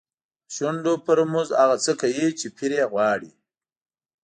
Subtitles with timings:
[0.47, 3.31] د شونډو په رموز هغه څه کوي چې پیر یې غواړي.